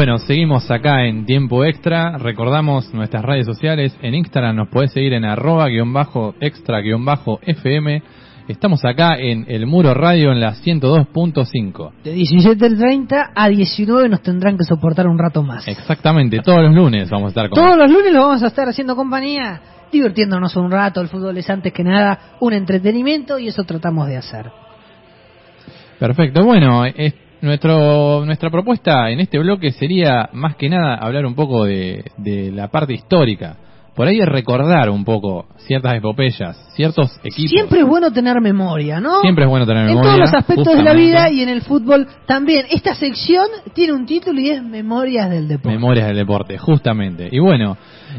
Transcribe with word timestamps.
Bueno, 0.00 0.16
seguimos 0.16 0.70
acá 0.70 1.04
en 1.04 1.26
tiempo 1.26 1.62
extra. 1.62 2.16
Recordamos 2.16 2.94
nuestras 2.94 3.22
redes 3.22 3.44
sociales. 3.44 3.94
En 4.00 4.14
Instagram 4.14 4.56
nos 4.56 4.68
podés 4.68 4.92
seguir 4.92 5.12
en 5.12 5.26
arroba 5.26 5.68
guion 5.68 5.92
bajo 5.92 6.34
extra 6.40 6.80
guion 6.80 7.04
bajo 7.04 7.38
FM. 7.42 8.02
Estamos 8.48 8.82
acá 8.86 9.16
en 9.18 9.44
El 9.46 9.66
Muro 9.66 9.92
Radio 9.92 10.32
en 10.32 10.40
la 10.40 10.54
102.5. 10.54 11.92
De 12.02 12.16
17.30 12.16 13.32
a 13.34 13.48
19 13.50 14.08
nos 14.08 14.22
tendrán 14.22 14.56
que 14.56 14.64
soportar 14.64 15.06
un 15.06 15.18
rato 15.18 15.42
más. 15.42 15.68
Exactamente, 15.68 16.38
todos 16.38 16.62
los 16.62 16.74
lunes 16.74 17.10
vamos 17.10 17.26
a 17.26 17.28
estar 17.28 17.50
con... 17.50 17.62
Todos 17.62 17.76
los 17.76 17.90
lunes 17.90 18.10
lo 18.10 18.22
vamos 18.22 18.42
a 18.42 18.46
estar 18.46 18.66
haciendo 18.70 18.96
compañía, 18.96 19.60
divirtiéndonos 19.92 20.56
un 20.56 20.70
rato. 20.70 21.02
El 21.02 21.08
fútbol 21.08 21.36
es 21.36 21.50
antes 21.50 21.74
que 21.74 21.84
nada 21.84 22.36
un 22.40 22.54
entretenimiento 22.54 23.38
y 23.38 23.48
eso 23.48 23.64
tratamos 23.64 24.08
de 24.08 24.16
hacer. 24.16 24.50
Perfecto, 25.98 26.42
bueno, 26.42 26.86
es 26.86 27.12
nuestro, 27.42 28.24
nuestra 28.24 28.50
propuesta 28.50 29.10
en 29.10 29.20
este 29.20 29.38
bloque 29.38 29.72
sería 29.72 30.28
más 30.32 30.56
que 30.56 30.68
nada 30.68 30.96
hablar 30.96 31.26
un 31.26 31.34
poco 31.34 31.64
de, 31.64 32.04
de 32.16 32.50
la 32.50 32.68
parte 32.68 32.94
histórica 32.94 33.56
por 34.00 34.08
ahí 34.08 34.18
es 34.18 34.26
recordar 34.26 34.88
un 34.88 35.04
poco 35.04 35.46
ciertas 35.66 35.94
epopeyas, 35.94 36.56
ciertos 36.74 37.14
equipos. 37.22 37.50
Siempre 37.50 37.80
es 37.80 37.86
bueno 37.86 38.10
tener 38.12 38.40
memoria, 38.40 38.98
¿no? 38.98 39.20
Siempre 39.20 39.44
es 39.44 39.50
bueno 39.50 39.66
tener 39.66 39.84
memoria. 39.84 40.12
En 40.12 40.16
todos 40.16 40.20
los 40.20 40.34
aspectos 40.34 40.74
de 40.74 40.82
la 40.82 40.94
vida 40.94 41.28
y 41.28 41.42
en 41.42 41.50
el 41.50 41.60
fútbol 41.60 42.06
también. 42.24 42.64
Esta 42.70 42.94
sección 42.94 43.46
tiene 43.74 43.92
un 43.92 44.06
título 44.06 44.40
y 44.40 44.48
es 44.48 44.62
Memorias 44.62 45.28
del 45.28 45.48
Deporte. 45.48 45.76
Memorias 45.76 46.06
del 46.06 46.16
Deporte, 46.16 46.56
justamente. 46.56 47.28
Y 47.30 47.40
bueno, 47.40 47.76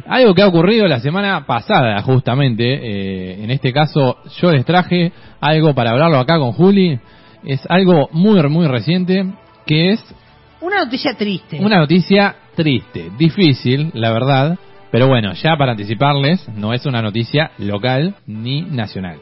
algo 0.07 0.35
que 0.35 0.43
ha 0.43 0.47
ocurrido 0.47 0.85
la 0.87 0.99
semana 0.99 1.47
pasada, 1.47 1.99
justamente, 2.03 2.63
eh, 2.63 3.43
en 3.43 3.49
este 3.49 3.73
caso 3.73 4.17
yo 4.39 4.51
les 4.51 4.65
traje 4.65 5.11
algo 5.39 5.73
para 5.73 5.91
hablarlo 5.91 6.19
acá 6.19 6.37
con 6.37 6.51
Juli. 6.51 6.99
Es 7.43 7.61
algo 7.69 8.09
muy, 8.11 8.41
muy 8.49 8.67
reciente, 8.67 9.25
que 9.65 9.91
es... 9.91 10.15
Una 10.61 10.83
noticia 10.83 11.15
triste. 11.15 11.59
Una 11.59 11.79
noticia 11.79 12.35
triste, 12.55 13.11
difícil, 13.17 13.91
la 13.93 14.11
verdad 14.11 14.57
pero 14.91 15.07
bueno, 15.07 15.31
ya 15.33 15.55
para 15.55 15.71
anticiparles, 15.71 16.47
no 16.49 16.73
es 16.73 16.85
una 16.85 17.01
noticia 17.01 17.51
local 17.57 18.15
ni 18.27 18.61
nacional. 18.61 19.19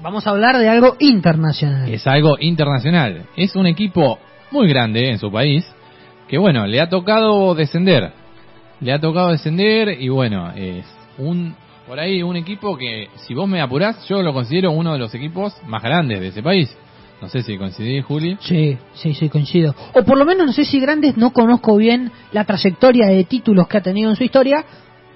Vamos 0.00 0.26
a 0.26 0.30
hablar 0.30 0.58
de 0.58 0.68
algo 0.68 0.96
internacional. 1.00 1.88
Es 1.92 2.06
algo 2.06 2.36
internacional. 2.38 3.26
Es 3.36 3.56
un 3.56 3.66
equipo 3.66 4.20
muy 4.52 4.68
grande 4.68 5.10
en 5.10 5.18
su 5.18 5.30
país 5.30 5.66
que 6.28 6.38
bueno, 6.38 6.66
le 6.66 6.80
ha 6.80 6.88
tocado 6.88 7.54
descender. 7.54 8.12
Le 8.80 8.92
ha 8.92 9.00
tocado 9.00 9.30
descender 9.30 10.00
y 10.00 10.08
bueno, 10.08 10.52
es 10.52 10.86
un 11.18 11.54
por 11.86 11.98
ahí 11.98 12.22
un 12.22 12.36
equipo 12.36 12.76
que 12.76 13.08
si 13.26 13.34
vos 13.34 13.48
me 13.48 13.60
apurás, 13.60 14.06
yo 14.08 14.22
lo 14.22 14.32
considero 14.32 14.70
uno 14.70 14.92
de 14.92 15.00
los 15.00 15.12
equipos 15.14 15.54
más 15.66 15.82
grandes 15.82 16.20
de 16.20 16.28
ese 16.28 16.42
país. 16.42 16.74
No 17.22 17.28
sé 17.28 17.44
si 17.44 17.56
coincidís, 17.56 18.04
Juli. 18.04 18.36
Sí, 18.40 18.76
sí, 18.94 19.14
sí, 19.14 19.28
coincido. 19.28 19.76
O 19.94 20.02
por 20.02 20.18
lo 20.18 20.24
menos 20.24 20.44
no 20.44 20.52
sé 20.52 20.64
si 20.64 20.80
grandes, 20.80 21.16
no 21.16 21.32
conozco 21.32 21.76
bien 21.76 22.10
la 22.32 22.44
trayectoria 22.44 23.06
de 23.06 23.22
títulos 23.22 23.68
que 23.68 23.78
ha 23.78 23.80
tenido 23.80 24.10
en 24.10 24.16
su 24.16 24.24
historia, 24.24 24.64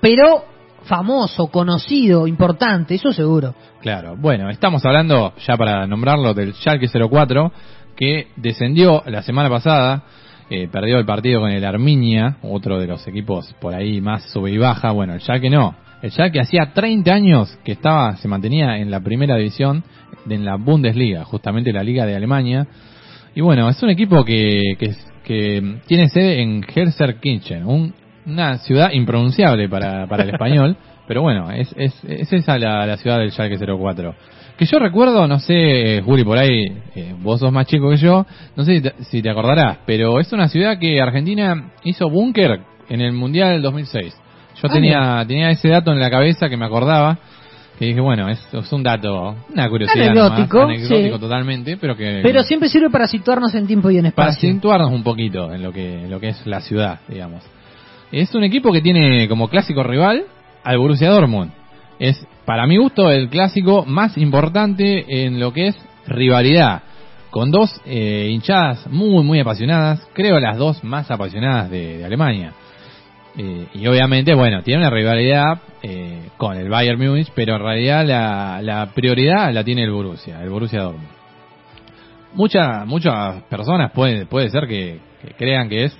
pero 0.00 0.44
famoso, 0.84 1.48
conocido, 1.48 2.28
importante, 2.28 2.94
eso 2.94 3.12
seguro. 3.12 3.56
Claro, 3.80 4.14
bueno, 4.16 4.48
estamos 4.50 4.86
hablando, 4.86 5.32
ya 5.44 5.56
para 5.56 5.84
nombrarlo, 5.88 6.32
del 6.32 6.54
Schalke 6.54 6.86
04, 6.86 7.52
que 7.96 8.28
descendió 8.36 9.02
la 9.06 9.22
semana 9.22 9.50
pasada, 9.50 10.04
eh, 10.48 10.68
perdió 10.68 10.98
el 10.98 11.06
partido 11.06 11.40
con 11.40 11.50
el 11.50 11.64
Arminia, 11.64 12.36
otro 12.42 12.78
de 12.78 12.86
los 12.86 13.04
equipos 13.08 13.52
por 13.60 13.74
ahí 13.74 14.00
más 14.00 14.30
sube 14.30 14.52
y 14.52 14.58
baja, 14.58 14.92
bueno, 14.92 15.14
el 15.14 15.20
Schalke 15.20 15.50
no, 15.50 15.74
el 16.02 16.10
Schalke 16.10 16.40
hacía 16.40 16.72
30 16.72 17.12
años 17.12 17.58
que 17.64 17.72
estaba, 17.72 18.16
se 18.16 18.28
mantenía 18.28 18.78
en 18.78 18.90
la 18.90 19.00
primera 19.00 19.36
división, 19.36 19.84
en 20.28 20.44
la 20.44 20.56
Bundesliga, 20.56 21.24
justamente 21.24 21.72
la 21.72 21.82
Liga 21.82 22.06
de 22.06 22.16
Alemania, 22.16 22.66
y 23.34 23.40
bueno, 23.40 23.68
es 23.68 23.82
un 23.82 23.90
equipo 23.90 24.24
que, 24.24 24.76
que, 24.78 24.94
que 25.24 25.80
tiene 25.86 26.08
sede 26.08 26.40
en 26.42 26.62
Herzer-Kirchen, 26.62 27.66
un 27.66 27.94
una 28.26 28.58
ciudad 28.58 28.90
impronunciable 28.92 29.68
para, 29.68 30.06
para 30.06 30.24
el 30.24 30.30
español, 30.30 30.76
pero 31.06 31.22
bueno, 31.22 31.50
es, 31.50 31.72
es, 31.76 31.94
es 32.04 32.32
esa 32.32 32.58
la, 32.58 32.84
la 32.86 32.96
ciudad 32.96 33.18
del 33.18 33.30
Schalke 33.30 33.56
04. 33.56 34.14
Que 34.58 34.66
yo 34.66 34.78
recuerdo, 34.78 35.26
no 35.26 35.38
sé, 35.38 36.02
Juli, 36.04 36.24
por 36.24 36.38
ahí, 36.38 36.64
eh, 36.94 37.14
vos 37.18 37.40
sos 37.40 37.52
más 37.52 37.66
chico 37.66 37.90
que 37.90 37.96
yo, 37.96 38.26
no 38.56 38.64
sé 38.64 38.76
si 38.76 38.82
te, 38.82 38.92
si 39.04 39.22
te 39.22 39.30
acordarás, 39.30 39.78
pero 39.86 40.18
es 40.18 40.32
una 40.32 40.48
ciudad 40.48 40.78
que 40.78 41.00
Argentina 41.00 41.72
hizo 41.84 42.08
búnker 42.10 42.60
en 42.88 43.00
el 43.00 43.12
Mundial 43.12 43.52
del 43.52 43.62
2006. 43.62 44.16
Yo 44.62 44.68
ah, 44.68 44.72
tenía, 44.72 45.24
tenía 45.26 45.50
ese 45.50 45.68
dato 45.68 45.92
en 45.92 46.00
la 46.00 46.10
cabeza 46.10 46.48
que 46.48 46.56
me 46.56 46.64
acordaba, 46.64 47.18
que 47.78 47.86
dije, 47.86 48.00
bueno, 48.00 48.28
es, 48.28 48.40
es 48.52 48.72
un 48.72 48.82
dato, 48.82 49.36
una 49.52 49.68
curiosidad. 49.68 50.08
Anecdótico. 50.08 50.62
anecdótico 50.62 51.18
totalmente, 51.18 51.76
pero 51.76 51.96
que... 51.96 52.20
Pero 52.22 52.42
siempre 52.42 52.68
sirve 52.68 52.88
para 52.90 53.06
situarnos 53.06 53.54
en 53.54 53.66
tiempo 53.66 53.90
y 53.90 53.98
en 53.98 54.06
espacio. 54.06 54.32
Para 54.32 54.54
situarnos 54.54 54.92
un 54.92 55.02
poquito 55.02 55.52
en 55.52 55.62
lo 55.62 55.72
que, 55.72 56.04
en 56.04 56.10
lo 56.10 56.18
que 56.18 56.28
es 56.28 56.46
la 56.46 56.60
ciudad, 56.60 57.00
digamos. 57.06 57.42
Es 58.12 58.34
un 58.34 58.44
equipo 58.44 58.72
que 58.72 58.80
tiene 58.80 59.28
como 59.28 59.48
clásico 59.48 59.82
rival 59.82 60.24
al 60.64 60.78
Borussia 60.78 61.10
Dortmund. 61.10 61.52
Es, 61.98 62.26
para 62.44 62.66
mi 62.66 62.76
gusto, 62.76 63.10
el 63.10 63.28
clásico 63.28 63.84
más 63.84 64.16
importante 64.16 65.24
en 65.24 65.40
lo 65.40 65.52
que 65.52 65.68
es 65.68 65.76
rivalidad. 66.06 66.82
Con 67.30 67.50
dos 67.50 67.80
eh, 67.84 68.28
hinchadas 68.30 68.86
muy, 68.88 69.22
muy 69.24 69.40
apasionadas. 69.40 70.06
Creo 70.14 70.40
las 70.40 70.56
dos 70.56 70.82
más 70.84 71.10
apasionadas 71.10 71.70
de, 71.70 72.04
Alemania. 72.04 72.52
Eh, 73.38 73.66
y 73.74 73.86
obviamente, 73.86 74.34
bueno, 74.34 74.62
tiene 74.62 74.80
una 74.80 74.90
rivalidad 74.90 75.60
eh, 75.82 76.28
con 76.38 76.56
el 76.56 76.68
Bayern 76.68 76.98
Múnich, 76.98 77.30
pero 77.34 77.56
en 77.56 77.62
realidad 77.62 78.06
la, 78.06 78.60
la, 78.62 78.86
prioridad 78.94 79.52
la 79.52 79.62
tiene 79.62 79.84
el 79.84 79.90
Borussia, 79.90 80.42
el 80.42 80.48
Borussia 80.48 80.82
Dortmund. 80.82 81.08
Muchas 82.32 82.86
muchas 82.86 83.42
personas 83.44 83.92
puede, 83.92 84.26
puede 84.26 84.50
ser 84.50 84.66
que 84.66 85.00
crean 85.38 85.68
que 85.68 85.84
es 85.84 85.96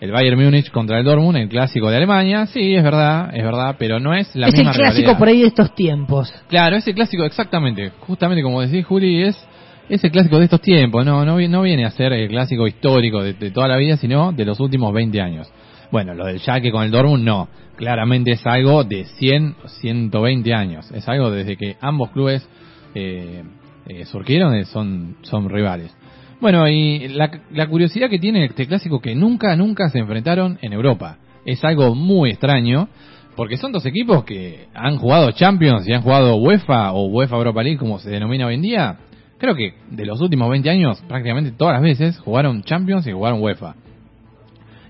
el 0.00 0.12
Bayern 0.12 0.42
Múnich 0.42 0.70
contra 0.70 0.98
el 0.98 1.04
Dortmund, 1.04 1.36
el 1.38 1.48
clásico 1.48 1.90
de 1.90 1.96
Alemania, 1.96 2.46
sí, 2.46 2.74
es 2.74 2.82
verdad, 2.82 3.30
es 3.34 3.42
verdad, 3.42 3.76
pero 3.78 3.98
no 3.98 4.14
es 4.14 4.34
la 4.34 4.46
misma 4.46 4.70
Es 4.70 4.76
el 4.76 4.82
clásico 4.82 5.18
por 5.18 5.28
ahí 5.28 5.40
de 5.40 5.48
estos 5.48 5.74
tiempos. 5.74 6.32
Claro, 6.48 6.76
ese 6.76 6.94
clásico, 6.94 7.24
exactamente, 7.24 7.90
justamente 8.00 8.42
como 8.42 8.60
decís 8.60 8.86
Juli, 8.86 9.22
es 9.22 9.46
ese 9.88 10.10
clásico 10.10 10.38
de 10.38 10.44
estos 10.44 10.60
tiempos, 10.60 11.04
no, 11.04 11.24
no, 11.24 11.40
no 11.40 11.62
viene 11.62 11.84
a 11.84 11.90
ser 11.90 12.12
el 12.12 12.28
clásico 12.28 12.66
histórico 12.66 13.22
de, 13.22 13.50
toda 13.50 13.68
la 13.68 13.76
vida, 13.76 13.96
sino 13.96 14.32
de 14.32 14.44
los 14.44 14.60
últimos 14.60 14.92
20 14.92 15.20
años. 15.20 15.50
Bueno, 15.90 16.14
lo 16.14 16.26
del 16.26 16.38
Schalke 16.38 16.70
con 16.70 16.84
el 16.84 16.90
Dortmund 16.90 17.24
no, 17.24 17.48
claramente 17.76 18.32
es 18.32 18.46
algo 18.46 18.84
de 18.84 19.04
100, 19.04 19.56
120 19.80 20.52
años, 20.52 20.90
es 20.92 21.08
algo 21.08 21.30
desde 21.30 21.56
que 21.56 21.76
ambos 21.80 22.10
clubes 22.10 22.46
eh, 22.94 23.42
eh, 23.86 24.04
surgieron, 24.04 24.54
eh, 24.54 24.66
son, 24.66 25.16
son 25.22 25.48
rivales. 25.48 25.94
Bueno, 26.40 26.68
y 26.68 27.08
la, 27.08 27.66
curiosidad 27.68 28.10
que 28.10 28.18
tiene 28.18 28.44
este 28.44 28.66
clásico 28.66 29.00
que 29.00 29.14
nunca, 29.14 29.56
nunca 29.56 29.88
se 29.88 29.98
enfrentaron 29.98 30.58
en 30.60 30.72
Europa. 30.72 31.18
Es 31.44 31.64
algo 31.64 31.94
muy 31.94 32.30
extraño, 32.30 32.88
porque 33.34 33.56
son 33.56 33.72
dos 33.72 33.86
equipos 33.86 34.24
que 34.24 34.68
han 34.74 34.98
jugado 34.98 35.32
Champions 35.32 35.88
y 35.88 35.92
han 35.92 36.02
jugado 36.02 36.36
UEFA 36.36 36.92
o 36.92 37.06
UEFA 37.06 37.36
Europa 37.36 37.62
League, 37.62 37.78
como 37.78 37.98
se 37.98 38.10
denomina 38.10 38.46
hoy 38.46 38.54
en 38.54 38.62
día. 38.62 38.98
Creo 39.38 39.54
que 39.54 39.74
de 39.90 40.04
los 40.04 40.20
últimos 40.20 40.50
20 40.50 40.68
años, 40.68 41.02
prácticamente 41.08 41.52
todas 41.52 41.74
las 41.74 41.82
veces 41.82 42.18
jugaron 42.18 42.62
Champions 42.62 43.06
y 43.06 43.12
jugaron 43.12 43.40
UEFA. 43.40 43.74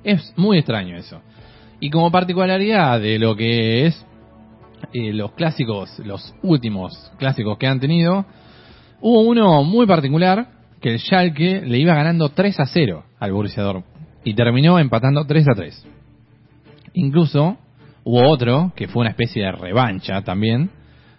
Es 0.08 0.32
muy 0.38 0.56
extraño 0.56 0.96
eso. 0.96 1.20
Y 1.80 1.90
como 1.90 2.10
particularidad 2.10 2.98
de 2.98 3.18
lo 3.18 3.36
que 3.36 3.84
es 3.84 4.06
eh, 4.94 5.12
los 5.12 5.32
clásicos, 5.32 5.98
los 5.98 6.34
últimos 6.42 7.12
clásicos 7.18 7.58
que 7.58 7.66
han 7.66 7.78
tenido, 7.78 8.24
hubo 9.02 9.20
uno 9.20 9.62
muy 9.64 9.86
particular 9.86 10.48
que 10.80 10.94
el 10.94 10.98
Schalke 10.98 11.60
le 11.60 11.76
iba 11.76 11.92
ganando 11.92 12.30
3 12.30 12.58
a 12.58 12.64
0 12.64 13.04
al 13.20 13.32
Borussia 13.32 13.62
Dortmund 13.62 13.84
y 14.24 14.32
terminó 14.32 14.78
empatando 14.78 15.26
3 15.26 15.46
a 15.46 15.54
3. 15.54 15.86
Incluso 16.94 17.58
hubo 18.02 18.30
otro 18.30 18.72
que 18.74 18.88
fue 18.88 19.02
una 19.02 19.10
especie 19.10 19.44
de 19.44 19.52
revancha 19.52 20.22
también, 20.22 20.70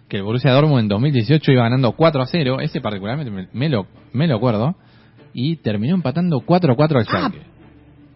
que 0.08 0.16
el 0.16 0.24
Borussia 0.24 0.50
Dortmund 0.50 0.80
en 0.80 0.88
2018 0.88 1.52
iba 1.52 1.62
ganando 1.62 1.92
4 1.92 2.22
a 2.22 2.26
0, 2.26 2.60
ese 2.60 2.80
particularmente 2.80 3.48
me, 3.52 3.68
lo, 3.68 3.86
me 4.12 4.26
lo 4.26 4.34
acuerdo, 4.34 4.74
y 5.32 5.58
terminó 5.58 5.94
empatando 5.94 6.40
4 6.40 6.72
a 6.72 6.74
4 6.76 6.98
al 6.98 7.04
ah, 7.04 7.08
Schalke 7.08 7.50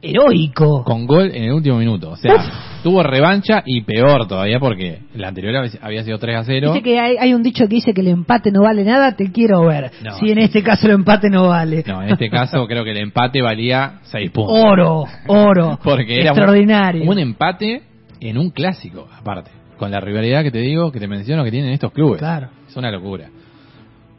heroico. 0.04 0.84
Con 0.84 1.06
gol 1.06 1.30
en 1.34 1.44
el 1.44 1.52
último 1.52 1.78
minuto. 1.78 2.10
O 2.10 2.16
sea, 2.16 2.80
tuvo 2.82 3.02
revancha 3.02 3.62
y 3.64 3.82
peor 3.82 4.28
todavía 4.28 4.60
porque 4.60 5.00
la 5.14 5.28
anterior 5.28 5.68
había 5.80 6.04
sido 6.04 6.18
3 6.18 6.36
a 6.36 6.44
0. 6.44 6.72
Dice 6.72 6.82
que 6.82 6.98
hay, 6.98 7.32
un 7.34 7.42
dicho 7.42 7.64
que 7.64 7.74
dice 7.74 7.94
que 7.94 8.02
el 8.02 8.08
empate 8.08 8.50
no 8.50 8.62
vale 8.62 8.84
nada, 8.84 9.12
te 9.12 9.32
quiero 9.32 9.64
ver. 9.64 9.90
si 10.20 10.30
en 10.30 10.38
este 10.38 10.62
caso 10.62 10.86
el 10.86 10.94
empate 10.94 11.30
no 11.30 11.48
vale. 11.48 11.82
No, 11.86 12.02
en 12.02 12.10
este 12.10 12.28
caso 12.28 12.66
creo 12.68 12.84
que 12.84 12.90
el 12.90 12.98
empate 12.98 13.42
valía 13.42 14.00
6 14.02 14.30
puntos. 14.30 14.56
Oro, 14.56 15.04
oro. 15.26 15.78
porque 15.84 16.20
era 16.20 16.30
extraordinario. 16.30 17.10
Un, 17.10 17.18
empate 17.18 17.82
en 18.20 18.38
un 18.38 18.50
clásico, 18.50 19.08
aparte. 19.18 19.50
Con 19.78 19.90
la 19.90 20.00
rivalidad 20.00 20.42
que 20.42 20.50
te 20.50 20.58
digo, 20.58 20.92
que 20.92 21.00
te 21.00 21.08
menciono 21.08 21.42
que 21.42 21.50
tienen 21.50 21.72
estos 21.72 21.92
clubes. 21.92 22.18
Claro. 22.18 22.48
Es 22.68 22.76
una 22.76 22.90
locura. 22.90 23.28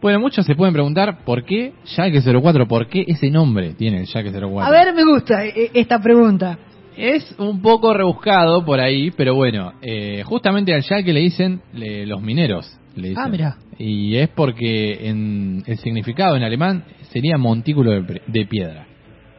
Bueno, 0.06 0.20
muchos 0.20 0.46
se 0.46 0.54
pueden 0.54 0.72
preguntar 0.72 1.24
por 1.26 1.44
qué 1.46 1.74
Schalke 1.84 2.22
04, 2.22 2.68
por 2.68 2.88
qué 2.88 3.06
ese 3.08 3.32
nombre 3.32 3.74
tiene 3.74 4.02
el 4.02 4.06
Schalke 4.06 4.30
04. 4.30 4.62
A 4.62 4.70
ver, 4.70 4.94
me 4.94 5.04
gusta 5.04 5.44
eh, 5.44 5.72
esta 5.74 6.00
pregunta. 6.00 6.60
Es 6.96 7.34
un 7.40 7.60
poco 7.60 7.92
rebuscado 7.92 8.64
por 8.64 8.80
ahí, 8.80 9.10
pero 9.10 9.34
bueno, 9.34 9.74
eh, 9.82 10.22
justamente 10.24 10.76
al 10.76 10.84
Schalke 10.84 11.12
le 11.12 11.22
dicen 11.22 11.60
los 11.74 12.22
mineros. 12.22 12.72
Le 12.96 13.16
Ah, 13.18 13.28
mira. 13.28 13.58
Y 13.80 14.16
es 14.18 14.30
porque 14.30 15.10
en 15.10 15.64
el 15.66 15.80
significado 15.80 16.36
en 16.36 16.44
alemán 16.44 16.84
sería 17.10 17.40
montículo 17.40 17.90
de, 18.00 18.46
piedra. 18.46 18.86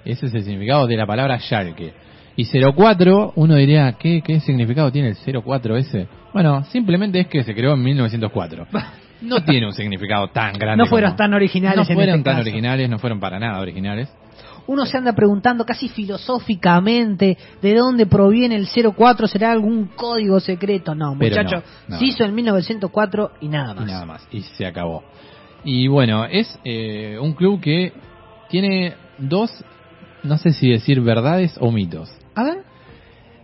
Ese 0.05 0.27
es 0.27 0.35
el 0.35 0.43
significado 0.43 0.89
de 0.89 0.97
la 0.97 1.07
palabra 1.07 1.39
Schalke. 1.39 1.93
Y 2.35 2.45
04, 2.45 3.35
uno 3.37 3.55
diría, 3.55 3.93
¿qué, 4.01 4.21
¿qué 4.21 4.41
significado 4.41 4.91
tiene 4.91 5.11
el 5.11 5.43
04 5.45 5.77
ese? 5.77 6.09
Bueno, 6.33 6.65
simplemente 6.65 7.21
es 7.21 7.29
que 7.29 7.45
se 7.45 7.55
creó 7.55 7.75
en 7.75 7.85
1904. 7.85 8.67
No 9.21 9.43
tiene 9.45 9.67
un 9.67 9.73
significado 9.73 10.29
tan 10.29 10.53
grande. 10.55 10.85
No 10.85 10.87
fueron 10.91 11.11
como- 11.11 11.17
tan 11.19 11.35
originales 11.35 11.77
No 11.77 11.83
en 11.83 11.95
fueron 11.95 12.15
este 12.17 12.25
tan 12.25 12.35
caso. 12.37 12.43
originales, 12.43 12.91
no 12.91 12.99
fueron 12.99 13.21
para 13.21 13.39
nada 13.39 13.61
originales. 13.61 14.09
Uno 14.67 14.85
se 14.85 14.99
anda 14.99 15.13
preguntando 15.13 15.65
casi 15.65 15.89
filosóficamente 15.89 17.39
de 17.63 17.75
dónde 17.75 18.07
proviene 18.07 18.57
el 18.57 18.67
04, 18.67 19.29
¿será 19.29 19.53
algún 19.53 19.87
código 19.95 20.41
secreto? 20.41 20.95
No, 20.95 21.15
muchacho, 21.15 21.57
no, 21.57 21.63
no. 21.95 21.99
se 21.99 22.05
hizo 22.05 22.25
en 22.25 22.35
1904 22.35 23.31
y 23.41 23.49
nada 23.49 23.75
más. 23.75 23.85
Y 23.85 23.87
nada 23.87 24.07
más. 24.07 24.29
Y 24.33 24.43
se 24.43 24.67
acabó. 24.67 25.05
Y 25.65 25.87
bueno, 25.89 26.25
es 26.25 26.59
eh, 26.65 27.17
un 27.21 27.33
club 27.35 27.61
que 27.61 27.93
tiene 28.49 28.95
dos, 29.19 29.51
no 30.25 30.37
sé 30.37 30.51
si 30.53 30.69
decir 30.71 31.01
verdades 31.01 31.57
o 31.61 31.71
mitos. 31.71 32.11
A 32.35 32.43
ver, 32.45 32.59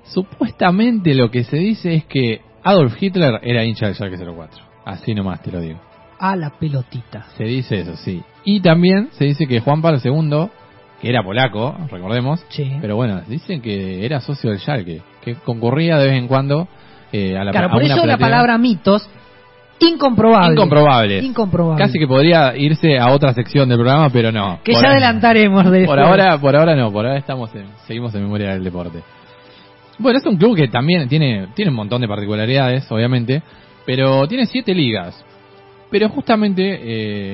Supuestamente 0.04 1.14
lo 1.14 1.30
que 1.30 1.44
se 1.44 1.56
dice 1.56 1.94
es 1.94 2.04
que 2.04 2.40
Adolf 2.64 3.00
Hitler 3.00 3.40
era 3.42 3.64
hincha 3.64 3.86
del 3.86 3.94
Schalke 3.94 4.16
04. 4.18 4.71
Así 4.84 5.14
nomás 5.14 5.40
te 5.42 5.50
lo 5.52 5.60
digo. 5.60 5.78
a 6.18 6.36
la 6.36 6.50
pelotita. 6.50 7.24
Se 7.36 7.42
dice 7.44 7.80
eso, 7.80 7.96
sí. 7.96 8.22
Y 8.44 8.60
también 8.60 9.08
se 9.12 9.24
dice 9.24 9.46
que 9.48 9.58
Juan 9.58 9.82
Pablo 9.82 9.98
II, 10.04 10.48
que 11.00 11.08
era 11.08 11.20
polaco, 11.24 11.76
recordemos, 11.90 12.44
Sí. 12.50 12.76
pero 12.80 12.94
bueno, 12.94 13.22
dicen 13.26 13.60
que 13.60 14.06
era 14.06 14.20
socio 14.20 14.50
del 14.50 14.60
Schalke, 14.60 15.02
que 15.20 15.34
concurría 15.36 15.98
de 15.98 16.06
vez 16.06 16.14
en 16.18 16.28
cuando 16.28 16.68
eh, 17.12 17.36
a 17.36 17.42
la 17.42 17.50
Claro, 17.50 17.66
a 17.66 17.70
por 17.72 17.82
una 17.82 17.94
eso 17.96 18.06
la 18.06 18.18
palabra 18.18 18.56
mitos, 18.56 19.08
incomprobable. 19.80 20.52
Incomprobables. 20.54 21.24
Incomprobable. 21.24 21.84
Casi 21.84 21.98
que 21.98 22.06
podría 22.06 22.56
irse 22.56 22.98
a 22.98 23.10
otra 23.10 23.34
sección 23.34 23.68
del 23.68 23.78
programa, 23.78 24.08
pero 24.10 24.30
no. 24.30 24.60
Que 24.62 24.72
Por 24.72 24.80
ya 24.82 24.88
ahora- 24.88 24.98
adelantaremos 25.06 25.70
de 25.70 25.84
Por 25.86 25.98
ahora, 25.98 26.38
por 26.38 26.54
ahora 26.56 26.76
no, 26.76 26.92
por 26.92 27.04
ahora 27.04 27.18
estamos 27.18 27.52
en- 27.54 27.66
seguimos 27.86 28.14
en 28.14 28.22
memoria 28.22 28.50
del 28.52 28.62
deporte. 28.64 29.02
Bueno, 29.98 30.18
es 30.18 30.26
un 30.26 30.36
club 30.36 30.56
que 30.56 30.68
también 30.68 31.08
tiene, 31.08 31.48
tiene 31.54 31.70
un 31.70 31.76
montón 31.76 32.00
de 32.00 32.08
particularidades, 32.08 32.90
obviamente, 32.90 33.42
pero 33.86 34.26
tiene 34.28 34.46
siete 34.46 34.74
ligas. 34.74 35.24
Pero 35.90 36.08
justamente, 36.08 36.62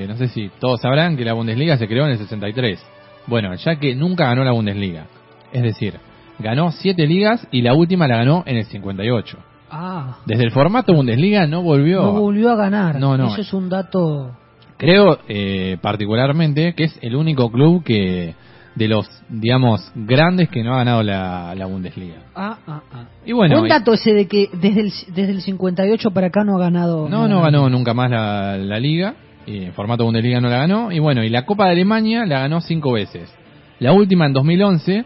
eh, 0.03 0.07
no 0.09 0.17
sé 0.17 0.29
si 0.29 0.51
todos 0.59 0.81
sabrán 0.81 1.17
que 1.17 1.25
la 1.25 1.33
Bundesliga 1.33 1.77
se 1.77 1.87
creó 1.87 2.05
en 2.07 2.13
el 2.13 2.19
63. 2.19 2.85
Bueno, 3.27 3.55
ya 3.55 3.77
que 3.77 3.95
nunca 3.95 4.25
ganó 4.25 4.43
la 4.43 4.53
Bundesliga. 4.53 5.07
Es 5.53 5.63
decir, 5.63 5.95
ganó 6.39 6.73
siete 6.73 7.07
ligas 7.07 7.47
y 7.53 7.63
la 7.63 7.75
última 7.75 8.09
la 8.09 8.17
ganó 8.17 8.43
en 8.47 8.57
el 8.57 8.65
58. 8.65 9.39
Ah, 9.71 10.19
Desde 10.27 10.45
el 10.45 10.51
formato 10.51 10.93
Bundesliga 10.95 11.47
no 11.47 11.63
volvió. 11.63 12.03
no 12.03 12.13
volvió 12.13 12.51
a 12.51 12.57
ganar. 12.57 12.99
No, 12.99 13.17
no. 13.17 13.29
Eso 13.29 13.43
es 13.43 13.53
un 13.53 13.69
dato... 13.69 14.35
Creo 14.77 15.19
eh, 15.29 15.77
particularmente 15.83 16.73
que 16.75 16.85
es 16.85 16.99
el 17.03 17.17
único 17.17 17.51
club 17.51 17.83
que 17.83 18.35
de 18.79 18.89
los, 18.89 19.09
digamos, 19.29 19.91
grandes 19.95 20.49
que 20.49 20.63
no 20.63 20.75
ha 20.75 20.79
ganado 20.79 21.03
la, 21.03 21.55
la 21.55 21.67
Bundesliga. 21.67 22.23
Ah, 22.35 22.57
ah, 22.67 22.81
ah. 22.93 23.05
Y 23.27 23.33
bueno, 23.33 23.61
un 23.63 23.69
dato 23.69 23.93
ese 23.93 24.13
de 24.15 24.27
que 24.29 24.49
desde 24.53 24.81
el, 24.81 24.93
desde 25.15 25.33
el 25.33 25.43
58 25.43 26.11
para 26.13 26.29
acá 26.29 26.45
no 26.45 26.57
ha 26.57 26.61
ganado... 26.61 27.09
no, 27.09 27.27
no 27.29 27.43
ganó 27.43 27.69
nunca 27.69 27.93
más 27.95 28.11
la, 28.11 28.57
la 28.57 28.79
liga, 28.79 29.15
y 29.47 29.65
en 29.65 29.73
formato 29.73 30.05
Bundesliga 30.05 30.41
no 30.41 30.49
la 30.49 30.59
ganó, 30.59 30.93
y 30.93 30.99
bueno, 30.99 31.25
y 31.25 31.29
la 31.29 31.45
Copa 31.45 31.67
de 31.67 31.73
Alemania 31.73 32.25
la 32.25 32.41
ganó 32.41 32.61
cinco 32.61 32.93
veces. 32.93 33.35
La 33.81 33.93
última 33.93 34.27
en 34.27 34.33
2011, 34.33 35.05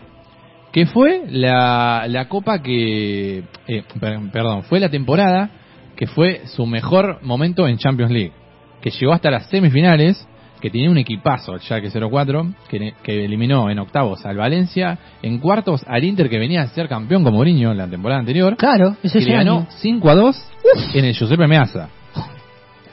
que 0.73 0.87
fue 0.87 1.23
la, 1.31 2.07
la 2.09 2.29
Copa 2.29 2.63
que, 2.63 3.45
eh, 3.69 3.83
per- 4.01 4.31
perdón, 4.33 4.63
fue 4.65 4.81
la 4.81 4.89
temporada 4.91 5.51
que 5.97 6.07
fue 6.07 6.43
su 6.47 6.67
mejor 6.67 7.19
momento 7.23 7.69
en 7.69 7.77
Champions 7.79 8.11
League, 8.13 8.33
que 8.81 8.91
llegó 8.91 9.13
hasta 9.13 9.31
las 9.31 9.47
semifinales, 9.51 10.27
que 10.63 10.71
tenía 10.71 10.89
un 10.89 10.97
equipazo, 10.97 11.55
el 11.55 11.61
Schalke 11.61 11.91
04, 11.91 12.55
que, 12.69 12.95
que 13.03 13.25
eliminó 13.25 13.69
en 13.69 13.81
octavos 13.81 14.25
al 14.25 14.37
Valencia, 14.37 14.97
en 15.21 15.39
cuartos 15.39 15.85
al 15.89 16.05
Inter 16.05 16.31
que 16.31 16.39
venía 16.39 16.63
a 16.63 16.69
ser 16.69 16.89
campeón 16.89 17.25
como 17.25 17.39
Mourinho 17.39 17.73
en 17.73 17.79
la 17.79 17.89
temporada 17.89 18.21
anterior, 18.21 18.57
Claro, 18.57 18.97
ese 19.03 19.19
que 19.19 19.25
le 19.25 19.33
ganó 19.33 19.67
5 19.69 20.09
a 20.09 20.15
2 20.15 20.51
en 20.95 21.05
el 21.05 21.15
Giuseppe 21.15 21.49
Meazza. 21.49 21.89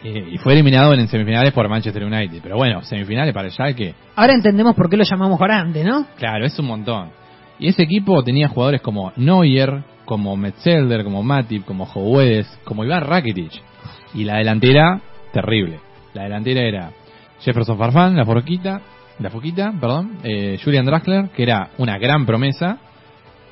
Eh, 0.04 0.30
y 0.32 0.38
fue 0.38 0.54
eliminado 0.54 0.94
en 0.94 1.08
semifinales 1.10 1.54
por 1.54 1.68
Manchester 1.70 2.04
United. 2.06 2.40
Pero 2.42 2.56
bueno, 2.56 2.82
semifinales 2.84 3.34
para 3.34 3.48
el 3.48 3.54
Schalke, 3.54 3.94
Ahora 4.16 4.34
entendemos 4.34 4.74
por 4.74 4.90
qué 4.90 4.98
lo 4.98 5.04
llamamos 5.04 5.38
grande, 5.38 5.84
¿no? 5.84 6.08
claro, 6.18 6.46
es 6.46 6.58
un 6.58 6.66
montón. 6.66 7.10
Y 7.60 7.68
ese 7.68 7.84
equipo 7.84 8.24
tenía 8.24 8.48
jugadores 8.48 8.82
como 8.82 9.12
Neuer, 9.16 9.84
como 10.06 10.36
Metzelder, 10.36 11.04
como 11.04 11.22
Matip, 11.22 11.66
como 11.66 11.86
Jovedes, 11.86 12.48
como 12.64 12.84
Iván 12.84 13.04
Rakitic. 13.04 13.52
Y 14.16 14.24
la 14.24 14.38
delantera, 14.38 15.02
terrible. 15.34 15.80
La 16.14 16.24
delantera 16.24 16.62
era 16.62 16.92
Jefferson 17.42 17.78
Farfán, 17.78 18.16
la 18.16 18.26
forquita, 18.26 18.82
la 19.20 19.30
foquita, 19.30 19.74
perdón, 19.80 20.18
eh, 20.24 20.60
Julian 20.64 20.86
Draxler, 20.86 21.30
que 21.30 21.44
era 21.44 21.70
una 21.78 21.98
gran 21.98 22.26
promesa. 22.26 22.78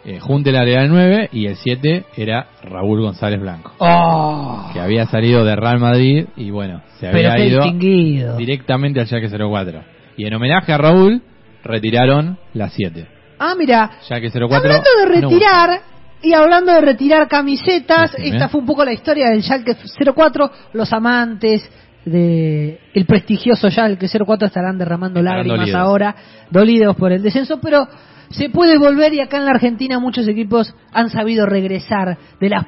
Eh, 0.05 0.19
Juntelar 0.19 0.67
era 0.67 0.83
el 0.83 0.89
9 0.89 1.29
y 1.33 1.47
el 1.47 1.57
7 1.57 2.05
era 2.15 2.47
Raúl 2.63 3.01
González 3.01 3.41
Blanco 3.41 3.73
¡Oh! 3.79 4.69
que 4.71 4.79
había 4.79 5.05
salido 5.07 5.43
de 5.43 5.53
Real 5.57 5.79
Madrid 5.79 6.27
y 6.37 6.49
bueno, 6.49 6.81
se 6.97 7.09
Pero 7.09 7.29
había 7.29 7.45
ido 7.45 8.37
directamente 8.37 9.01
al 9.01 9.07
Schalke 9.07 9.27
04. 9.29 9.83
Y 10.15 10.25
en 10.25 10.33
homenaje 10.33 10.71
a 10.71 10.77
Raúl, 10.77 11.21
retiraron 11.63 12.37
las 12.53 12.71
7. 12.73 13.05
Ah, 13.39 13.53
mira, 13.57 13.99
Schalke 14.03 14.29
04. 14.31 14.55
hablando 14.55 14.89
de 14.97 15.21
no 15.21 15.29
retirar 15.29 15.81
y 16.21 16.33
hablando 16.33 16.71
de 16.73 16.81
retirar 16.81 17.27
camisetas, 17.27 18.11
Sí, 18.11 18.21
sí, 18.23 18.29
esta 18.29 18.45
¿eh? 18.45 18.49
fue 18.49 18.61
un 18.61 18.67
poco 18.67 18.85
la 18.85 18.93
historia 18.93 19.29
del 19.29 19.43
Schalke 19.43 19.75
04. 20.15 20.51
Los 20.73 20.93
amantes 20.93 21.69
de 22.11 22.79
el 22.93 23.05
prestigioso 23.05 23.69
Schalke 23.69 24.07
04 24.07 24.47
estarán 24.47 24.77
derramando 24.77 25.19
Estarán 25.19 25.39
lágrimas 25.39 25.59
dolidos. 25.59 25.81
ahora, 25.81 26.15
dolidos 26.49 26.95
por 26.95 27.11
el 27.11 27.21
descenso, 27.21 27.59
pero 27.61 27.87
se 28.29 28.49
puede 28.49 28.77
volver 28.77 29.13
y 29.13 29.21
acá 29.21 29.37
en 29.37 29.45
la 29.45 29.51
Argentina 29.51 29.99
muchos 29.99 30.27
equipos 30.27 30.73
han 30.91 31.09
sabido 31.09 31.45
regresar 31.45 32.17
de 32.39 32.49
las, 32.49 32.65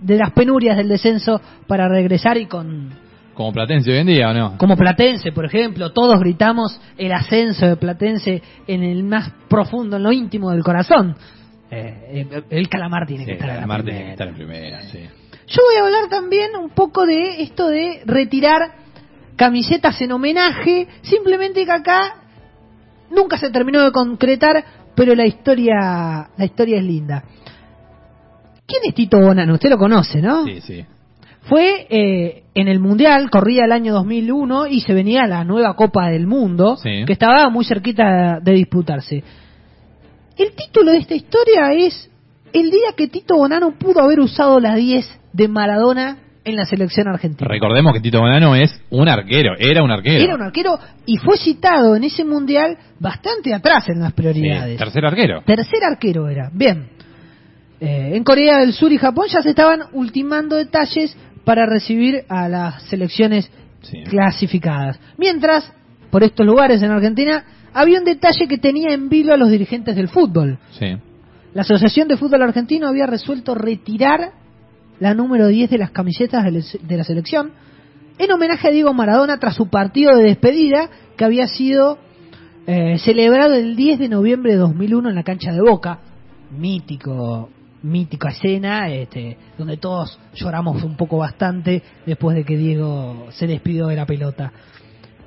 de 0.00 0.16
las 0.16 0.30
penurias 0.32 0.76
del 0.76 0.88
descenso 0.88 1.40
para 1.66 1.88
regresar 1.88 2.36
y 2.38 2.46
con. 2.46 2.90
Como 3.34 3.52
Platense 3.52 3.90
hoy 3.90 3.98
en 3.98 4.06
día, 4.06 4.30
¿o 4.30 4.34
no? 4.34 4.56
como 4.58 4.76
Platense, 4.76 5.32
por 5.32 5.44
ejemplo, 5.44 5.92
todos 5.92 6.20
gritamos 6.20 6.80
el 6.96 7.12
ascenso 7.12 7.66
de 7.66 7.76
Platense 7.76 8.42
en 8.68 8.84
el 8.84 9.02
más 9.02 9.32
profundo, 9.48 9.96
en 9.96 10.04
lo 10.04 10.12
íntimo 10.12 10.52
del 10.52 10.62
corazón. 10.62 11.16
Eh, 11.70 12.44
el 12.50 12.68
calamar 12.68 13.06
tiene 13.06 13.26
que 13.26 13.32
estar 13.32 13.50
en 13.50 13.84
tiene 13.84 14.04
que 14.04 14.10
estar 14.12 14.28
en 14.28 14.34
primera, 14.34 14.82
sí. 14.82 15.00
Yo 15.46 15.62
voy 15.62 15.76
a 15.76 15.84
hablar 15.84 16.08
también 16.08 16.56
un 16.56 16.70
poco 16.70 17.06
de 17.06 17.42
esto 17.42 17.68
de 17.68 18.02
retirar 18.06 18.72
camisetas 19.36 20.00
en 20.00 20.12
homenaje, 20.12 20.88
simplemente 21.02 21.64
que 21.64 21.72
acá 21.72 22.22
nunca 23.10 23.36
se 23.36 23.50
terminó 23.50 23.82
de 23.82 23.92
concretar, 23.92 24.64
pero 24.94 25.14
la 25.14 25.26
historia, 25.26 26.30
la 26.36 26.44
historia 26.44 26.78
es 26.78 26.84
linda. 26.84 27.24
¿Quién 28.66 28.82
es 28.84 28.94
Tito 28.94 29.20
Bonano? 29.20 29.54
Usted 29.54 29.70
lo 29.70 29.78
conoce, 29.78 30.22
¿no? 30.22 30.44
Sí, 30.44 30.60
sí. 30.60 30.84
Fue 31.42 31.86
eh, 31.90 32.44
en 32.54 32.68
el 32.68 32.80
Mundial, 32.80 33.28
corría 33.28 33.66
el 33.66 33.72
año 33.72 33.92
2001 33.92 34.66
y 34.68 34.80
se 34.80 34.94
venía 34.94 35.26
la 35.26 35.44
nueva 35.44 35.76
Copa 35.76 36.08
del 36.08 36.26
Mundo, 36.26 36.76
Sí. 36.78 37.04
que 37.04 37.12
estaba 37.12 37.50
muy 37.50 37.66
cerquita 37.66 38.40
de 38.40 38.52
disputarse. 38.52 39.22
El 40.38 40.52
título 40.54 40.92
de 40.92 40.98
esta 40.98 41.14
historia 41.14 41.72
es 41.72 42.10
el 42.54 42.70
día 42.70 42.94
que 42.96 43.08
Tito 43.08 43.36
Bonano 43.36 43.72
pudo 43.78 44.00
haber 44.00 44.20
usado 44.20 44.58
la 44.58 44.74
10 44.74 45.06
de 45.34 45.48
Maradona 45.48 46.16
en 46.44 46.56
la 46.56 46.64
selección 46.64 47.08
argentina. 47.08 47.48
Recordemos 47.48 47.92
que 47.92 48.00
Tito 48.00 48.20
Bonano 48.20 48.54
es 48.54 48.74
un 48.90 49.08
arquero, 49.08 49.54
era 49.58 49.82
un 49.82 49.90
arquero. 49.90 50.22
Era 50.24 50.34
un 50.34 50.42
arquero 50.42 50.78
y 51.06 51.16
fue 51.18 51.36
citado 51.36 51.96
en 51.96 52.04
ese 52.04 52.24
Mundial 52.24 52.76
bastante 53.00 53.52
atrás 53.52 53.88
en 53.88 54.00
las 54.00 54.10
Sí, 54.10 54.14
prioridades. 54.16 54.78
tercer 54.78 55.04
arquero. 55.04 55.42
Tercer 55.44 55.84
arquero 55.84 56.28
era. 56.28 56.50
Bien. 56.52 56.88
Eh, 57.80 58.12
en 58.14 58.24
Corea 58.24 58.58
del 58.58 58.72
Sur 58.72 58.92
y 58.92 58.98
Japón 58.98 59.26
ya 59.30 59.42
se 59.42 59.50
estaban 59.50 59.80
ultimando 59.92 60.56
detalles 60.56 61.16
para 61.44 61.66
recibir 61.66 62.24
a 62.28 62.48
las 62.48 62.82
selecciones 62.84 63.50
Sí. 63.82 64.02
clasificadas. 64.04 64.98
Mientras, 65.18 65.70
por 66.10 66.22
estos 66.22 66.46
lugares 66.46 66.82
en 66.82 66.90
Argentina, 66.90 67.44
había 67.74 67.98
un 67.98 68.04
detalle 68.04 68.46
que 68.48 68.56
tenía 68.58 68.94
en 68.94 69.08
vilo 69.08 69.34
a 69.34 69.36
los 69.36 69.50
dirigentes 69.50 69.96
del 69.96 70.08
fútbol. 70.08 70.58
Sí. 70.78 70.96
La 71.52 71.62
Asociación 71.62 72.08
de 72.08 72.16
Fútbol 72.16 72.42
Argentino 72.42 72.88
había 72.88 73.06
resuelto 73.06 73.54
retirar 73.54 74.30
la 75.00 75.14
número 75.14 75.48
10 75.48 75.70
de 75.70 75.78
las 75.78 75.90
camisetas 75.90 76.44
de 76.44 76.96
la- 76.96 77.04
selección 77.04 77.52
en 78.18 78.30
homenaje 78.30 78.68
a 78.68 78.70
Diego 78.70 78.94
Maradona 78.94 79.38
tras 79.38 79.54
su 79.56 79.68
partido 79.68 80.16
de 80.16 80.24
despedida 80.24 80.88
que 81.16 81.24
había 81.24 81.48
sido 81.48 81.98
eh, 82.66 82.96
celebrado 82.98 83.54
el 83.54 83.76
10 83.76 83.98
de 83.98 84.08
noviembre 84.08 84.52
de 84.52 84.58
2001 84.58 85.08
en 85.10 85.14
la 85.14 85.22
cancha 85.22 85.52
de 85.52 85.60
Boca. 85.60 85.98
Mítico, 86.56 87.50
mítica 87.82 88.28
escena, 88.28 88.88
este, 88.88 89.36
donde 89.58 89.76
todos 89.76 90.18
lloramos 90.34 90.82
un 90.82 90.96
poco 90.96 91.18
bastante 91.18 91.82
después 92.06 92.36
de 92.36 92.44
que 92.44 92.56
Diego 92.56 93.26
se 93.30 93.46
despidió 93.46 93.88
de 93.88 93.96
la 93.96 94.06
pelota. 94.06 94.52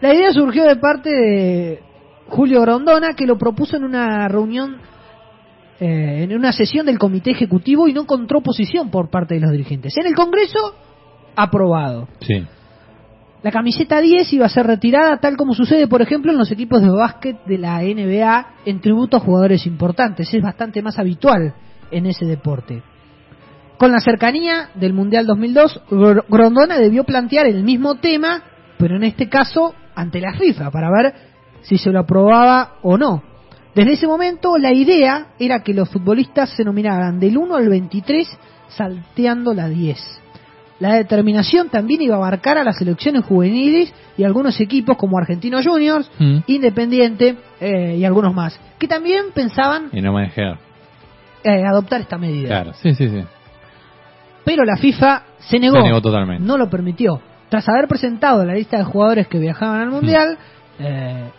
La 0.01 0.13
idea 0.13 0.31
surgió 0.31 0.63
de 0.63 0.77
parte 0.77 1.09
de 1.09 1.79
Julio 2.29 2.62
Grondona, 2.62 3.13
que 3.13 3.25
lo 3.27 3.38
propuso 3.38 3.77
en 3.77 3.83
una 3.83 4.27
reunión, 4.27 4.77
eh, 5.79 6.24
en 6.24 6.34
una 6.36 6.51
sesión 6.51 6.86
del 6.86 6.98
comité 7.00 7.31
ejecutivo 7.31 7.88
y 7.88 7.93
no 7.93 8.01
encontró 8.01 8.39
oposición 8.39 8.89
por 8.89 9.10
parte 9.10 9.36
de 9.36 9.41
los 9.41 9.51
dirigentes. 9.51 9.96
En 9.98 10.07
el 10.07 10.15
Congreso, 10.15 10.75
aprobado. 11.36 12.07
Sí. 12.22 12.46
La 13.43 13.51
camiseta 13.51 14.01
10 14.01 14.34
iba 14.34 14.48
a 14.48 14.50
ser 14.50 14.65
retirada 14.65 15.17
tal 15.17 15.38
como 15.38 15.53
sucede, 15.53 15.88
por 15.88 16.01
ejemplo, 16.01 16.31
en 16.31 16.38
los 16.38 16.51
equipos 16.51 16.81
de 16.81 16.89
básquet 16.89 17.38
de 17.46 17.57
la 17.60 17.81
NBA 17.81 18.48
en 18.65 18.81
tributo 18.81 19.17
a 19.17 19.19
jugadores 19.19 19.65
importantes. 19.67 20.34
Es 20.34 20.41
bastante 20.41 20.81
más 20.81 20.98
habitual 20.98 21.53
en 21.91 22.07
ese 22.07 22.25
deporte. 22.25 22.81
Con 23.77 23.91
la 23.91 24.00
cercanía 24.00 24.69
del 24.74 24.93
Mundial 24.93 25.27
2002, 25.27 25.81
Gr- 25.91 26.25
Grondona 26.27 26.79
debió 26.79 27.03
plantear 27.03 27.46
el 27.46 27.63
mismo 27.63 27.96
tema, 27.96 28.41
pero 28.79 28.96
en 28.96 29.03
este 29.03 29.29
caso 29.29 29.75
ante 29.93 30.19
la 30.19 30.34
FIFA, 30.34 30.72
para 30.72 30.89
ver 30.91 31.13
si 31.62 31.77
se 31.77 31.91
lo 31.91 32.00
aprobaba 32.00 32.77
o 32.81 32.98
no. 32.98 33.22
Desde 33.77 33.93
ese 33.93 34.07
momento, 34.07 34.57
la 34.57 34.74
idea 34.74 35.27
era 35.39 35.62
que 35.63 35.74
los 35.74 35.89
futbolistas 35.89 36.50
se 36.50 36.63
nominaran 36.63 37.19
del 37.19 37.38
1 37.38 37.55
al 37.55 37.69
23, 37.69 38.27
salteando 38.69 39.53
la 39.53 39.67
10. 39.69 39.98
La 40.79 40.93
determinación 40.93 41.69
también 41.69 42.01
iba 42.01 42.15
a 42.15 42.17
abarcar 42.17 42.57
a 42.57 42.63
las 42.63 42.77
selecciones 42.77 43.24
juveniles 43.25 43.91
y 44.17 44.24
algunos 44.24 44.60
equipos 44.60 44.96
como 44.98 45.17
Argentinos 45.17 45.65
Juniors, 45.65 46.10
Mm. 46.19 46.38
Independiente 46.48 47.36
eh, 47.60 47.96
y 47.98 48.05
algunos 48.05 48.34
más, 48.34 48.60
que 48.77 48.88
también 48.88 49.25
pensaban 49.34 49.89
Y 49.91 50.01
no 50.01 50.15
dejé. 50.17 50.41
eh, 51.43 51.63
adoptar 51.65 52.01
esta 52.01 52.17
medida. 52.17 52.48
Claro, 52.50 52.74
sí, 52.74 52.93
sí, 52.93 53.10
sí. 53.10 53.24
Pero 54.43 54.63
la 54.65 54.77
FIFA 54.77 55.24
se 55.39 55.60
negó, 55.60 55.77
Se 55.77 55.84
negó 55.84 56.01
totalmente. 56.01 56.43
no 56.46 56.57
lo 56.57 56.69
permitió. 56.69 57.22
Tras 57.50 57.67
haber 57.69 57.88
presentado 57.88 58.43
la 58.46 58.53
lista 58.53 58.77
de 58.77 58.84
jugadores 58.84 59.27
que 59.27 59.39
viajaban 59.39 59.81
al 59.81 59.89
Mundial, 59.89 60.38
eh, 60.79 61.29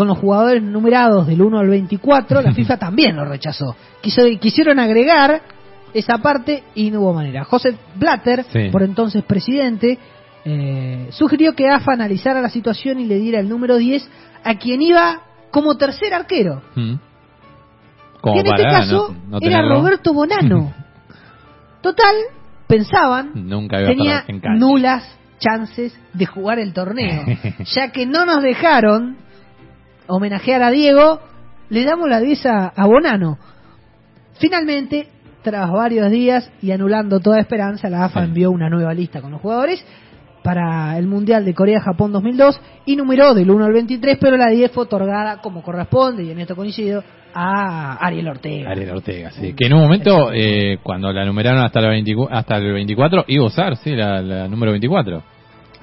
con 0.00 0.08
los 0.08 0.16
jugadores 0.16 0.62
numerados 0.62 1.26
del 1.26 1.42
1 1.42 1.58
al 1.58 1.68
24, 1.68 2.40
la 2.40 2.52
FIFA 2.54 2.78
también 2.78 3.16
lo 3.16 3.26
rechazó. 3.26 3.76
Quiso- 4.00 4.22
quisieron 4.40 4.78
agregar 4.78 5.42
esa 5.92 6.16
parte 6.16 6.62
y 6.74 6.90
no 6.90 7.00
hubo 7.02 7.12
manera. 7.12 7.44
José 7.44 7.76
Blatter, 7.96 8.44
Sí. 8.50 8.70
por 8.72 8.82
entonces 8.82 9.22
presidente, 9.24 9.98
eh, 10.46 11.08
sugirió 11.10 11.54
que 11.54 11.68
AFA 11.68 11.92
analizara 11.92 12.40
la 12.40 12.48
situación 12.48 12.98
y 12.98 13.04
le 13.04 13.16
diera 13.18 13.40
el 13.40 13.48
número 13.50 13.76
10 13.76 14.08
a 14.42 14.54
quien 14.54 14.80
iba 14.80 15.20
como 15.50 15.76
tercer 15.76 16.14
arquero. 16.14 16.62
Mm. 16.76 16.94
Como 18.22 18.34
que 18.36 18.40
en 18.40 18.46
este 18.46 18.62
caso 18.62 19.14
no, 19.28 19.38
no 19.38 19.46
era. 19.46 19.60
Roberto 19.68 20.14
Bonano. 20.14 20.72
Total, 21.82 22.14
pensaban, 22.66 23.32
Nunca 23.34 23.84
tenía 23.84 24.24
nulas 24.56 25.04
chances 25.40 25.94
de 26.14 26.24
jugar 26.24 26.58
el 26.58 26.72
torneo. 26.72 27.22
ya 27.74 27.92
que 27.92 28.06
no 28.06 28.24
nos 28.24 28.42
dejaron 28.42 29.28
homenajear 30.10 30.62
a 30.62 30.70
Diego, 30.70 31.20
le 31.68 31.84
damos 31.84 32.08
la 32.08 32.20
10 32.20 32.46
a, 32.46 32.66
a 32.68 32.86
Bonano. 32.86 33.38
Finalmente, 34.38 35.08
tras 35.42 35.70
varios 35.70 36.10
días 36.10 36.50
y 36.60 36.70
anulando 36.70 37.20
toda 37.20 37.40
esperanza, 37.40 37.88
la 37.88 38.04
AFA 38.04 38.24
envió 38.24 38.50
una 38.50 38.68
nueva 38.68 38.92
lista 38.94 39.20
con 39.20 39.32
los 39.32 39.40
jugadores 39.40 39.84
para 40.42 40.96
el 40.96 41.06
Mundial 41.06 41.44
de 41.44 41.54
Corea-Japón 41.54 42.12
2002 42.12 42.60
y 42.86 42.96
numeró 42.96 43.34
del 43.34 43.50
1 43.50 43.64
al 43.64 43.72
23, 43.72 44.18
pero 44.20 44.36
la 44.36 44.48
10 44.48 44.72
fue 44.72 44.84
otorgada 44.84 45.38
como 45.42 45.62
corresponde, 45.62 46.24
y 46.24 46.30
en 46.30 46.40
esto 46.40 46.56
coincido, 46.56 47.02
a 47.34 47.94
Ariel 48.04 48.28
Ortega. 48.28 48.70
Ariel 48.70 48.90
Ortega, 48.90 49.30
sí. 49.30 49.54
Que 49.54 49.66
en 49.66 49.74
un 49.74 49.82
momento, 49.82 50.32
eh, 50.32 50.78
cuando 50.82 51.12
la 51.12 51.24
numeraron 51.24 51.62
hasta, 51.62 51.80
la 51.80 51.90
24, 51.90 52.36
hasta 52.36 52.56
el 52.56 52.72
24, 52.72 53.24
iba 53.28 53.44
a 53.44 53.46
usar, 53.46 53.76
sí, 53.76 53.94
la, 53.94 54.22
la 54.22 54.48
número 54.48 54.72
24. 54.72 55.22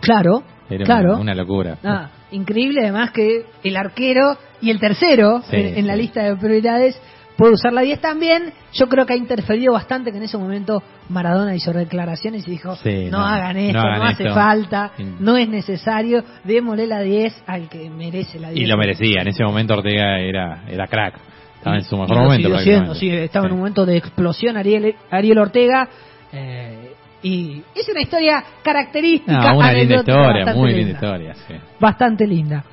Claro, 0.01 0.43
Era 0.69 0.85
claro. 0.85 1.13
una, 1.13 1.21
una 1.21 1.35
locura. 1.35 1.77
Ah, 1.83 2.09
increíble 2.31 2.81
además 2.81 3.11
que 3.11 3.45
el 3.63 3.77
arquero 3.77 4.37
y 4.61 4.69
el 4.71 4.79
tercero 4.79 5.41
Sí, 5.49 5.55
en, 5.55 5.77
en 5.79 5.87
la 5.87 5.95
lista 5.95 6.23
de 6.23 6.35
prioridades 6.35 6.99
puede 7.37 7.53
usar 7.53 7.71
la 7.71 7.81
10 7.81 8.01
también. 8.01 8.51
Yo 8.73 8.89
creo 8.89 9.05
que 9.05 9.13
ha 9.13 9.15
interferido 9.15 9.71
bastante 9.73 10.11
que 10.11 10.17
en 10.17 10.23
ese 10.23 10.37
momento 10.37 10.81
Maradona 11.09 11.55
hizo 11.55 11.71
declaraciones 11.71 12.47
y 12.47 12.51
dijo, 12.51 12.75
Sí, 12.77 13.05
no, 13.11 13.19
no, 13.19 13.25
hagan 13.25 13.57
esto, 13.57 13.79
no 13.79 14.03
hace 14.03 14.23
esto". 14.23 14.33
falta, 14.35 14.91
no 15.19 15.37
es 15.37 15.47
necesario, 15.47 16.23
démosle 16.43 16.87
la 16.87 17.01
10 17.01 17.43
al 17.45 17.69
que 17.69 17.89
merece 17.91 18.39
la 18.39 18.49
10. 18.49 18.63
Y 18.63 18.65
lo 18.65 18.75
merecía. 18.77 19.21
En 19.21 19.27
ese 19.27 19.43
momento 19.43 19.75
Ortega 19.75 20.19
era, 20.19 20.63
era 20.67 20.87
crack. 20.87 21.19
Estaba 21.57 21.75
en 21.75 21.83
su 21.83 21.97
mejor 21.97 22.17
momento. 22.17 22.57
siendo, 22.59 22.93
estaba 22.93 23.45
en 23.47 23.51
un 23.53 23.57
momento 23.59 23.85
de 23.85 23.97
explosión 23.97 24.57
Ariel, 24.57 24.95
Ariel 25.11 25.37
Ortega. 25.37 25.87
eh, 26.33 26.76
y 27.23 27.63
es 27.75 27.87
una 27.89 28.01
historia 28.01 28.43
característica. 28.63 29.51
No, 29.51 29.57
una 29.57 29.73
linda 29.73 29.95
historia, 29.97 30.53
muy 30.53 30.73
linda 30.73 30.91
historia, 30.93 31.33
sí. 31.47 31.53
bastante 31.79 32.27
linda. 32.27 32.63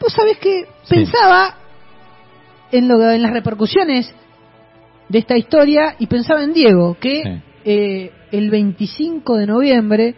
Vos 0.00 0.12
sabés 0.12 0.38
que 0.38 0.64
Sí. 0.82 0.94
pensaba 0.94 1.54
en, 2.70 2.88
lo, 2.88 3.10
en 3.10 3.22
las 3.22 3.32
repercusiones 3.32 4.12
de 5.08 5.18
esta 5.18 5.36
historia 5.36 5.96
y 5.98 6.06
pensaba 6.06 6.42
en 6.44 6.52
Diego, 6.52 6.96
que 7.00 7.22
Sí. 7.22 7.42
eh, 7.64 8.12
el 8.30 8.50
25 8.50 9.36
de 9.36 9.46
noviembre 9.46 10.14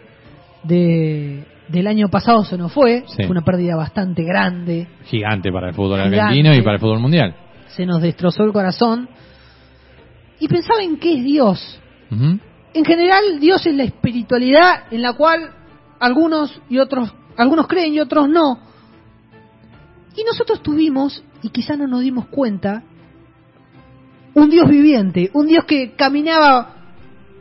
de, 0.63 1.45
del 1.69 1.87
año 1.87 2.09
pasado 2.09 2.43
se 2.43 2.57
nos 2.57 2.71
fue, 2.71 3.03
fue 3.15 3.27
una 3.27 3.41
pérdida 3.41 3.75
bastante 3.75 4.23
grande, 4.23 4.87
Gigante 5.05 5.51
para 5.51 5.69
el 5.69 5.73
fútbol 5.73 5.97
Gigante. 5.99 6.19
argentino 6.19 6.53
y 6.53 6.61
para 6.61 6.75
el 6.75 6.79
fútbol 6.79 6.99
mundial. 6.99 7.35
se 7.69 7.85
nos 7.85 8.01
destrozó 8.01 8.43
el 8.43 8.51
corazón, 8.51 9.09
y 10.39 10.47
pensaba 10.47 10.83
en 10.83 10.97
qué 10.97 11.17
es 11.17 11.23
Dios. 11.23 11.80
En 12.73 12.85
general, 12.85 13.39
Dios 13.39 13.65
es 13.65 13.75
la 13.75 13.83
espiritualidad 13.83 14.83
en 14.91 15.01
la 15.01 15.13
cual 15.13 15.51
algunos 15.99 16.59
y 16.69 16.77
otros, 16.79 17.13
algunos 17.37 17.67
creen 17.67 17.93
y 17.93 17.99
otros 17.99 18.27
no. 18.29 18.59
Y 20.15 20.23
nosotros 20.23 20.61
tuvimos, 20.61 21.23
y 21.41 21.49
quizá 21.49 21.75
no 21.77 21.87
nos 21.87 22.01
dimos 22.01 22.27
cuenta, 22.27 22.83
un 24.33 24.49
Dios 24.49 24.69
viviente, 24.69 25.29
un 25.33 25.47
Dios 25.47 25.65
que 25.65 25.93
caminaba 25.95 26.75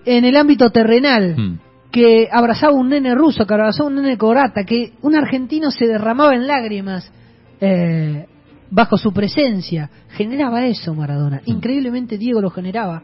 en 0.05 0.25
el 0.25 0.37
ámbito 0.37 0.71
terrenal, 0.71 1.37
Mm. 1.37 1.59
que 1.91 2.29
abrazaba 2.31 2.73
un 2.73 2.89
nene 2.89 3.15
ruso, 3.15 3.47
que 3.47 3.55
abrazaba 3.55 3.89
un 3.89 3.97
nene 3.97 4.17
corata, 4.17 4.65
que 4.65 4.93
un 5.03 5.15
argentino 5.17 5.71
se 5.71 5.87
derramaba 5.87 6.35
en 6.35 6.47
lágrimas 6.47 7.11
eh, 7.61 8.27
bajo 8.71 8.97
su 8.97 9.13
presencia. 9.13 9.91
Generaba 10.11 10.65
eso 10.67 10.95
Maradona. 10.95 11.43
Increíblemente 11.47 12.17
Diego 12.17 12.41
lo 12.41 12.51
generaba. 12.51 13.03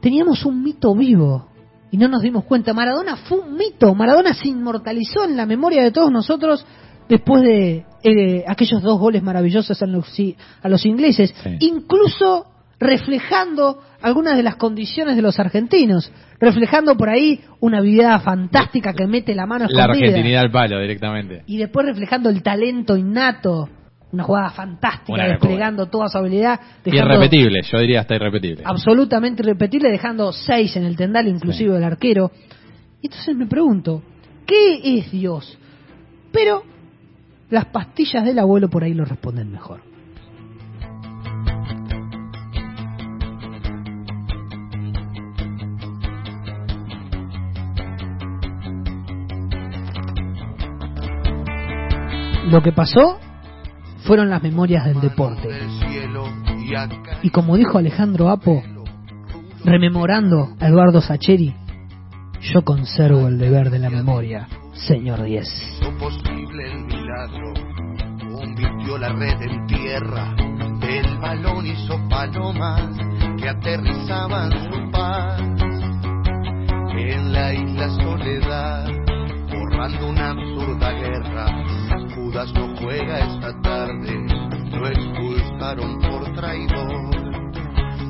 Teníamos 0.00 0.44
un 0.44 0.62
mito 0.62 0.94
vivo 0.94 1.48
y 1.90 1.96
no 1.96 2.08
nos 2.08 2.22
dimos 2.22 2.44
cuenta. 2.44 2.72
Maradona 2.72 3.16
fue 3.16 3.40
un 3.40 3.56
mito. 3.56 3.94
Maradona 3.94 4.34
se 4.34 4.48
inmortalizó 4.48 5.24
en 5.24 5.36
la 5.36 5.46
memoria 5.46 5.82
de 5.82 5.90
todos 5.90 6.10
nosotros 6.10 6.64
después 7.08 7.42
de 7.42 7.84
eh, 8.02 8.44
aquellos 8.46 8.82
dos 8.82 8.98
goles 8.98 9.22
maravillosos 9.22 9.82
a 9.82 9.86
los, 9.86 10.06
a 10.62 10.68
los 10.68 10.84
ingleses. 10.86 11.34
Sí. 11.42 11.56
Incluso 11.60 12.46
reflejando 12.78 13.82
algunas 14.00 14.36
de 14.36 14.42
las 14.42 14.56
condiciones 14.56 15.16
de 15.16 15.22
los 15.22 15.40
argentinos, 15.40 16.12
reflejando 16.38 16.96
por 16.96 17.08
ahí 17.08 17.40
una 17.60 17.80
vida 17.80 18.18
fantástica 18.20 18.92
que 18.92 19.06
mete 19.06 19.34
la 19.34 19.46
mano 19.46 19.66
La 19.68 19.82
escondida 19.82 20.06
argentinidad 20.06 20.42
al 20.42 20.52
palo 20.52 20.80
directamente. 20.80 21.42
y 21.46 21.56
después 21.56 21.86
reflejando 21.86 22.30
el 22.30 22.42
talento 22.42 22.96
innato, 22.96 23.68
una 24.10 24.24
jugada 24.24 24.50
fantástica, 24.50 25.12
Una 25.12 25.86
toda 25.86 26.08
su 26.08 26.18
habilidad, 26.18 26.58
Irrepetible, 26.84 27.60
yo 27.62 27.78
diría 27.78 28.00
hasta 28.00 28.14
irrepetible. 28.14 28.62
absolutamente 28.64 29.42
irrepetible, 29.42 29.90
dejando 29.90 30.32
seis 30.32 30.74
en 30.76 30.84
el 30.84 30.96
tendal, 30.96 31.28
inclusive 31.28 31.76
el 31.76 31.84
arquero. 31.84 32.30
Y 33.02 33.06
entonces 33.08 33.36
me 33.36 33.46
pregunto, 33.46 34.02
¿qué 34.46 34.98
es 34.98 35.10
Dios? 35.12 35.58
Pero 36.32 36.62
las 37.50 37.66
pastillas 37.66 38.24
del 38.24 38.38
abuelo 38.38 38.68
por 38.68 38.82
ahí 38.82 38.94
lo 38.94 39.04
responden 39.04 39.50
mejor. 39.52 39.80
Lo 52.46 52.62
que 52.62 52.72
pasó 52.72 53.20
fueron 54.08 54.30
las 54.30 54.42
memorias 54.42 54.86
del 54.86 55.02
deporte. 55.02 55.50
Y 57.22 57.28
como 57.28 57.58
dijo 57.58 57.76
Alejandro 57.76 58.30
Apo, 58.30 58.62
rememorando 59.66 60.56
a 60.58 60.68
Eduardo 60.68 61.02
Sacheri, 61.02 61.54
yo 62.40 62.62
conservo 62.62 63.28
el 63.28 63.38
deber 63.38 63.68
de 63.68 63.80
la 63.80 63.90
memoria, 63.90 64.48
señor 64.72 65.24
10. 65.24 65.46
hizo 65.46 65.98
posible 65.98 66.72
el 66.72 66.84
milagro, 66.86 67.52
convirtió 68.32 68.96
la 68.96 69.10
red 69.10 69.42
en 69.42 69.66
tierra, 69.66 70.34
el 70.88 71.18
balón 71.18 71.66
hizo 71.66 72.00
palomas 72.08 72.88
que 73.38 73.46
aterrizaban 73.46 74.50
su 74.72 74.90
paz. 74.90 75.42
En 76.96 77.32
la 77.34 77.52
isla 77.52 77.90
Soledad, 77.90 78.88
borrando 79.52 80.08
una 80.08 80.30
absurda 80.30 80.92
guerra, 80.92 82.07
No 82.38 82.72
juega 82.76 83.18
esta 83.18 83.60
tarde, 83.62 84.14
lo 84.70 84.86
expulsaron 84.86 85.98
por 85.98 86.32
traidor. 86.36 87.10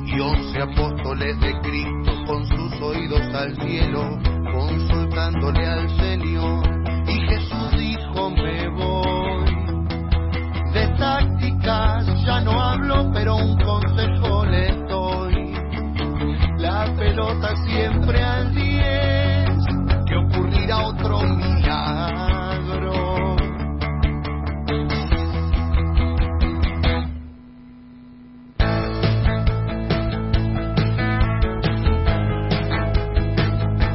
Y 0.05 0.19
once 0.19 0.61
apóstoles 0.61 1.39
de 1.39 1.59
Cristo 1.61 2.11
con 2.27 2.45
sus 2.45 2.79
oídos 2.79 3.21
al 3.33 3.55
cielo, 3.55 4.19
consultándole 4.53 5.65
al 5.65 5.89
Señor. 5.97 6.63
Y 7.07 7.13
Jesús 7.21 7.71
dijo, 7.71 8.29
me 8.29 8.69
voy. 8.69 9.49
De 10.73 10.87
tácticas 10.99 12.05
ya 12.23 12.39
no 12.41 12.61
hablo, 12.61 13.09
pero 13.11 13.35
un 13.35 13.57
consejo 13.57 14.45
le 14.45 14.71
doy. 14.87 15.53
La 16.59 16.85
pelota 16.95 17.55
siempre 17.65 18.21
al 18.21 18.48